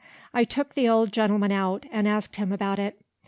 [0.33, 2.99] I took the old gentleman out, and asked him about it.